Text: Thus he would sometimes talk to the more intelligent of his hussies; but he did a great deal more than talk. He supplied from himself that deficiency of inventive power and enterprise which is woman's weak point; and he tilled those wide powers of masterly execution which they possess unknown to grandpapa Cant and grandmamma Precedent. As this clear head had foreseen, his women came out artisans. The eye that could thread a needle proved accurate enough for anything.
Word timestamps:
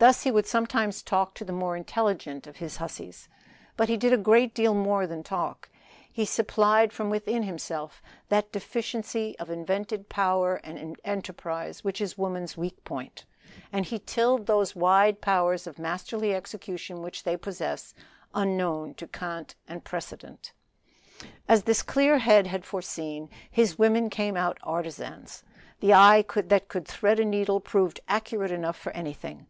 Thus 0.00 0.22
he 0.22 0.30
would 0.30 0.46
sometimes 0.46 1.02
talk 1.02 1.34
to 1.34 1.44
the 1.44 1.52
more 1.52 1.74
intelligent 1.76 2.46
of 2.46 2.58
his 2.58 2.76
hussies; 2.76 3.28
but 3.76 3.88
he 3.88 3.96
did 3.96 4.12
a 4.12 4.16
great 4.16 4.54
deal 4.54 4.72
more 4.72 5.08
than 5.08 5.24
talk. 5.24 5.68
He 6.12 6.24
supplied 6.24 6.92
from 6.92 7.10
himself 7.10 8.00
that 8.28 8.52
deficiency 8.52 9.36
of 9.40 9.50
inventive 9.50 10.08
power 10.08 10.54
and 10.62 10.96
enterprise 11.04 11.82
which 11.82 12.00
is 12.00 12.16
woman's 12.16 12.56
weak 12.56 12.84
point; 12.84 13.24
and 13.72 13.86
he 13.86 13.98
tilled 13.98 14.46
those 14.46 14.76
wide 14.76 15.20
powers 15.20 15.66
of 15.66 15.80
masterly 15.80 16.32
execution 16.32 17.02
which 17.02 17.24
they 17.24 17.36
possess 17.36 17.92
unknown 18.34 18.94
to 18.94 19.06
grandpapa 19.06 19.18
Cant 19.18 19.54
and 19.66 19.82
grandmamma 19.82 19.82
Precedent. 19.82 20.52
As 21.48 21.64
this 21.64 21.82
clear 21.82 22.18
head 22.18 22.46
had 22.46 22.64
foreseen, 22.64 23.28
his 23.50 23.80
women 23.80 24.10
came 24.10 24.36
out 24.36 24.58
artisans. 24.62 25.42
The 25.80 25.92
eye 25.92 26.24
that 26.36 26.68
could 26.68 26.86
thread 26.86 27.18
a 27.18 27.24
needle 27.24 27.58
proved 27.58 27.98
accurate 28.06 28.52
enough 28.52 28.78
for 28.78 28.92
anything. 28.92 29.46